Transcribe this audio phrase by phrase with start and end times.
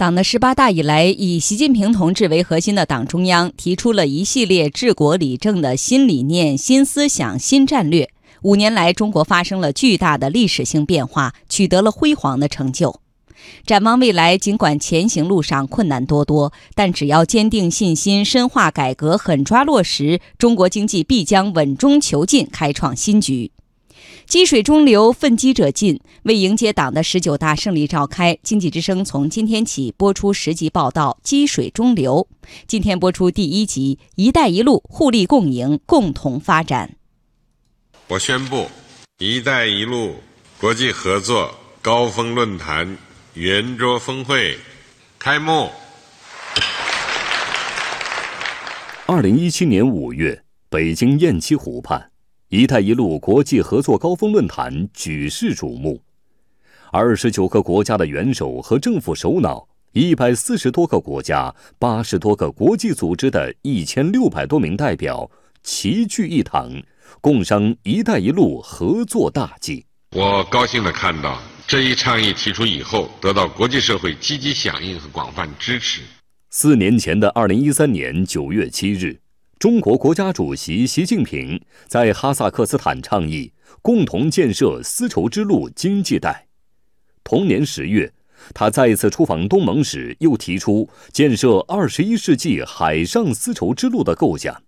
[0.00, 8.08] 党的十八大以来，以习近平同志为核心的党中央提出了一系列治国理政的新理念、新思想、新战略。
[8.40, 12.98] 五年来，中国发生了巨大的历史性变化，取得了辉煌的成就。
[13.66, 23.50] 展望未来，尽管前行路上困难多多，但只要坚定信心、深化改革、狠抓落实，中国经济必将稳中求进，开创新局。
[24.30, 26.00] 积水中流，奋击者进。
[26.22, 32.28] 为迎接党的十九大胜利召开，经济之声从今天起播出十集报道《积水中流》。
[32.68, 36.94] 今天播出第一集《一带一路互利共赢，共同发展》。
[38.06, 38.68] 我宣布
[39.18, 40.14] ，“一带一路”
[40.60, 42.96] 国际合作高峰论坛
[43.34, 44.56] 圆桌峰会
[45.18, 45.68] 开幕。
[49.06, 52.10] 二零一七年五月，北京雁栖湖畔。
[52.50, 56.02] “一带一路”国际合作高峰论坛举世瞩目，
[56.90, 65.30] 二十九个国家的元首和政府首脑，一百四十多个国家、八十多个国际组织的一千六百多名代表
[65.62, 66.72] 齐聚一堂，
[67.20, 69.86] 共商“一带一路”合作大计。
[70.16, 76.00] 我高兴地看到这一倡议提出以后，得到国际社会积极响应和广泛支持。
[76.48, 79.20] 四年前的二零一三年九月七日。
[79.60, 86.46] 中国国家主席习近平在哈萨克斯坦倡议共同建设丝绸之路经济带。
[87.22, 88.10] 同年十月，
[88.54, 94.62] 他再次出访东盟时，又提出建设二十一世纪海上丝绸之路的构想。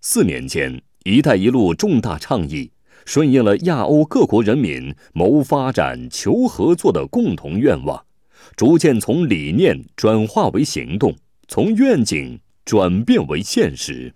[0.00, 2.70] 四年间，“一带一路”重大倡议
[3.04, 8.06] 顺应了亚欧各国人民谋发展、求合作的共同愿望，
[8.54, 11.12] 逐渐从理念转化为行动，
[11.48, 12.38] 从愿景。
[12.64, 14.14] 转变为现实。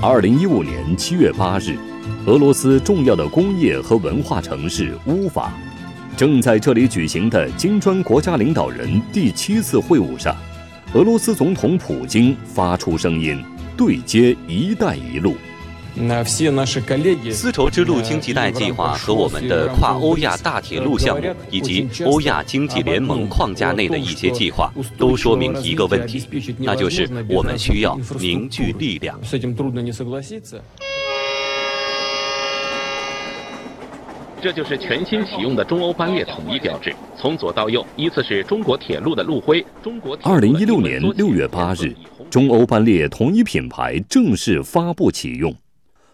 [0.00, 1.76] 二零一五年七月八日，
[2.26, 5.52] 俄罗斯重要的工业和文化城市乌法，
[6.16, 10.36] 正在这里举行的金砖国家领导人第七次会晤上，
[10.94, 13.40] 俄罗斯总统普京发出声音，
[13.76, 15.36] 对接“一带一路”。
[17.30, 26.26] 丝绸之路经济带计划和我们的跨欧亚大铁路项目，以及欧亚经济联盟框架内的一些计划，都说明一个问题，
[26.58, 29.20] 那就是我们需要凝聚力量。
[34.42, 39.64] 这就是全新启用的中欧班列统一标志，从左到右依次是中国铁路的路徽。
[39.84, 41.94] 中国二零一六年六月八日，
[42.28, 45.54] 中欧班列统一品牌正式发布启用。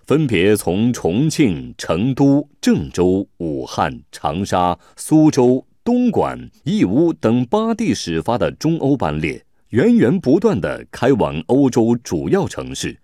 [0.08, 12.98] 分别从重庆、成都、郑州、武汉、长沙、苏州、东莞、义乌等八地始发的中欧班列，源源不断地开往欧洲主要城市，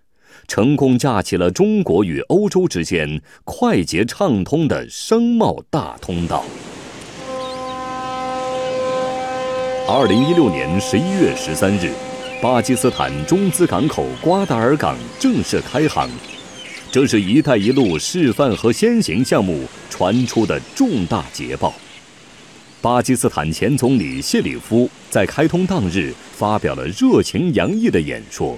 [0.47, 6.43] 成功架起了中国与欧洲之间快捷畅通的商贸大通道。
[9.87, 11.93] 二零一六年十一月十三日，
[12.41, 16.09] 巴基斯坦中资港口瓜达尔港正式开航。
[16.95, 21.73] 这是一带一路示范和先行项目传出的重大捷报。
[22.81, 28.57] 巴基斯坦前总理谢里夫在开通当日发表了热情洋溢的演说。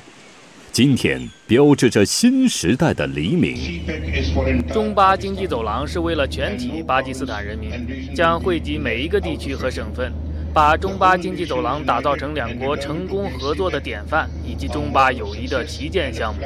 [0.72, 3.82] 今天标志着新时代的黎明。
[4.72, 10.14] 中巴经济走廊是为了全体巴基斯坦人民，将惠及每一个地区和省份，
[10.54, 16.42] 把中巴经济走廊打造成两国成功合作的典范，以及中巴友谊的旗舰项目。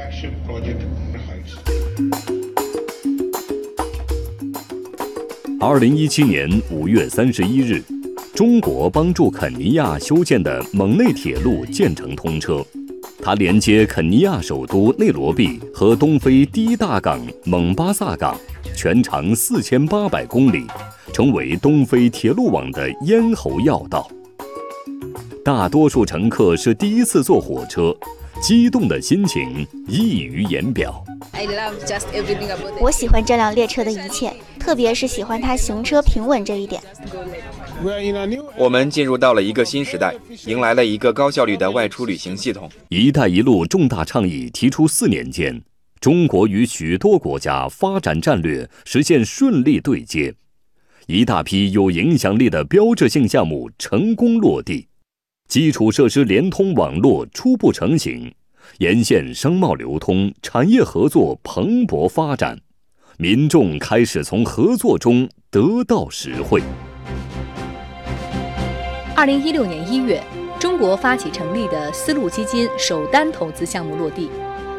[5.63, 7.83] 二零一七年五月三十一日，
[8.33, 12.65] 中国帮助肯尼亚修建的蒙内铁路建成通车，
[13.21, 18.35] 它连接肯尼亚首都内罗毕和东非第一大港蒙巴萨港，
[18.75, 20.65] 全长四千八百公里，
[21.13, 24.09] 成为东非铁路网的咽喉要道。
[25.45, 27.95] 大多数乘客是第一次坐火车。
[28.41, 31.03] 激动的心情溢于言表。
[32.79, 36.81] 我喜欢这辆列车的一切，特别是喜欢它行车平稳这一点。
[38.55, 40.13] 我们进入到了一个新时代，
[40.45, 42.69] 迎来了一个高效率的外出旅行系统。
[42.89, 45.61] “一带一路”重大倡议提出四年间，
[45.99, 50.33] 中国与许多国家发展战略实现顺利对接，
[51.07, 54.87] 一大批有影响力的标志性项目成功落地。
[55.47, 58.33] 基础设施联通网络初步成型，
[58.77, 62.57] 沿线商贸流通、产业合作蓬勃发展，
[63.21, 66.59] 民众开始从合作中得到实惠。
[69.15, 70.19] 二零一六年一月，
[70.59, 74.27] 中国发起成立的丝路基金首单投资项目落地，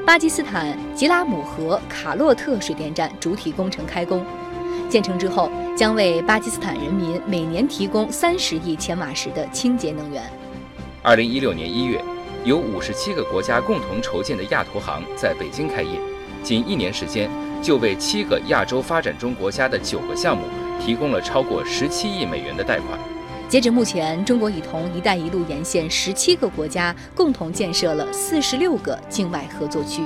[0.05, 4.27] 巴基斯坦吉拉姆河卡洛特水电站主体工程开工。
[4.88, 10.21] 建成之后，将为巴基斯坦人民每年提供三十亿千瓦时的清洁能源。
[11.00, 12.03] 二零一六年一月，
[12.45, 15.91] 由五十七个国家共同筹建的亚投行在北京开业，
[16.43, 17.31] 仅一年时间
[17.62, 20.44] 就为七个亚洲发展中国家的九个项目
[20.79, 22.99] 提供了超过十七亿美元的贷款。
[23.49, 30.03] 截止目前，中国已同“一带一路”沿线十七个国家共同建设了四十六个境外合作区。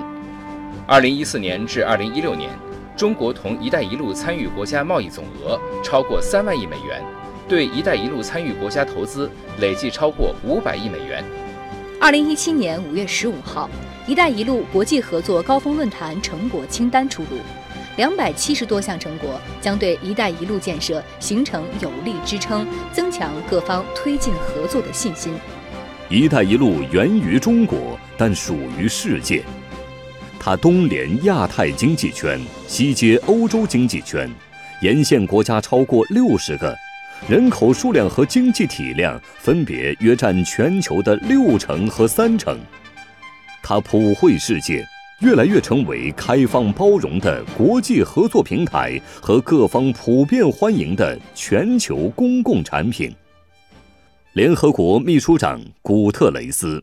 [0.86, 2.50] 二零一四年至二零一六年，
[2.96, 7.02] 中国同“一带一路”参与国家贸易总额超过三万亿美元，
[7.48, 9.30] 对“一带一路”参与国家投资
[9.60, 11.24] 累计超过五百亿美元。
[12.00, 13.70] 二零一七年五月十五号
[14.06, 17.38] ，“一带一路”国际合作高峰论坛成果清单出炉，
[17.96, 25.34] 两百七十多项成果将对“一带一路”建设形成有力支撑，增强各方推进合作的信心。
[26.08, 29.42] “一带一路”源于中国，但属于世界。
[30.38, 34.30] 它东连亚太经济圈，西接欧洲经济圈，
[34.82, 36.72] 沿线国家超过六十个，
[37.28, 42.56] 人口数量和经济体量分别约占全球的六成和三成。
[43.68, 44.86] 它普惠世界，
[45.22, 53.12] 越来越成为开放包容的国际合作平台和各方普遍欢迎的全球公共产品。
[54.34, 56.80] 联合国秘书长古特雷斯，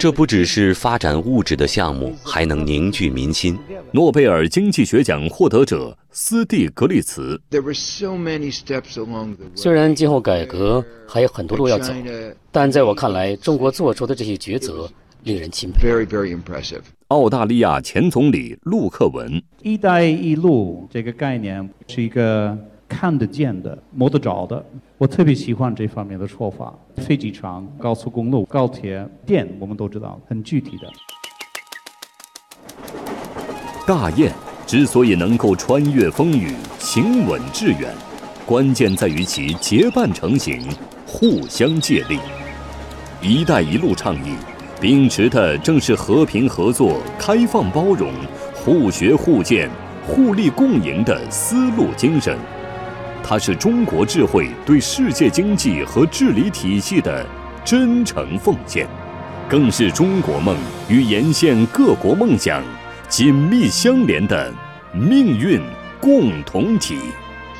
[0.00, 3.56] 这不只是发展物质的项目，还能凝聚民心。
[3.92, 7.40] 诺贝尔经济学奖获得者斯蒂格利茨，
[9.54, 11.92] 虽然今后改革还有很多路要走，
[12.50, 14.90] 但在我看来，中国做出的这些抉择
[15.24, 15.88] 令人钦佩。
[15.88, 16.82] Very, very impressive.
[17.08, 22.58] 澳大利亚前总理陆克文，“一带一路”这个概念是一个。
[22.94, 24.62] 看得见的、摸得着的，
[24.98, 26.78] 我特别喜欢这方面的说法。
[26.96, 30.92] 飞机场、高速公路、高铁、电，我们都知道，很具体的。
[33.86, 34.30] 大雁
[34.66, 37.94] 之所以能够穿越风雨、行稳致远，
[38.44, 40.60] 关键在于其结伴成行、
[41.06, 42.18] 互相借力。
[43.24, 44.34] “一带一路”倡议
[44.82, 48.12] 秉持的正是和平合作、开放包容、
[48.52, 49.70] 互学互鉴、
[50.04, 52.36] 互利共赢的丝路精神。
[53.22, 57.24] 它是中国智慧对世界经济和治理体系的
[57.64, 58.84] 真诚奉献，
[59.48, 60.56] 更是中国梦
[60.88, 62.60] 与沿线各国梦想
[63.08, 64.52] 紧密相连的
[64.92, 65.62] 命运
[66.00, 66.98] 共同体。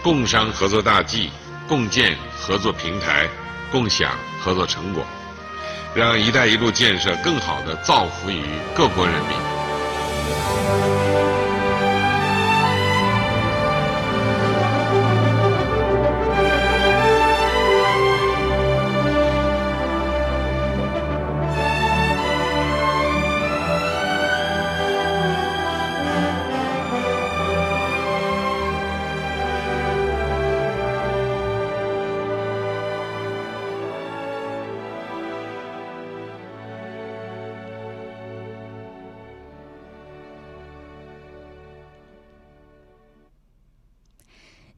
[0.03, 1.31] 共商合作大计，
[1.69, 3.29] 共建合作平台，
[3.71, 4.11] 共享
[4.41, 5.05] 合作成果，
[5.95, 8.43] 让“一带一路”建设更好地造福于
[8.75, 9.52] 各国人民。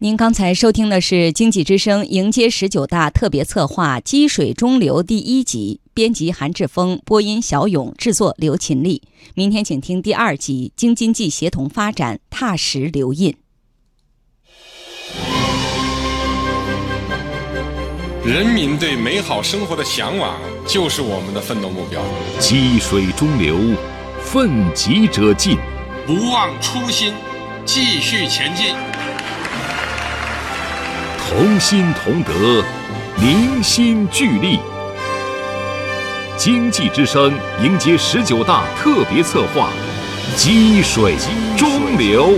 [0.05, 9.01] 您刚才收听的是《经济之声迎接十九大》特别策划《积水中流》第一集，编辑韩志峰，播音小勇，制作刘勤力。
[9.33, 13.33] 明天请听第二集《京津冀协同发展，踏实留印》。
[18.27, 22.03] 人民对美好生活的向往，就是我们的奋斗目标。
[22.39, 23.57] 积水中流，
[24.23, 25.57] 奋楫者进，
[26.07, 27.15] 不忘初心，
[27.65, 28.75] 继续前进。
[31.29, 32.63] 同心同德，
[33.17, 34.61] 凝心聚力。
[36.37, 39.71] 经济之声迎接十九大特别策划：
[40.37, 41.17] 积水
[41.57, 42.37] 中流。